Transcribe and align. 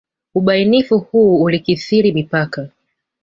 Ubainifu 0.35 0.99
huu 0.99 1.43
ulikithiri 1.43 2.11
mipaka. 2.11 2.69